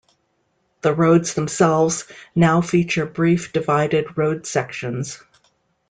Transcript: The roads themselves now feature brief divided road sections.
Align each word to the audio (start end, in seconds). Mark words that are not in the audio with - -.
The 0.81 0.95
roads 0.95 1.35
themselves 1.35 2.07
now 2.33 2.61
feature 2.61 3.05
brief 3.05 3.53
divided 3.53 4.17
road 4.17 4.47
sections. 4.47 5.21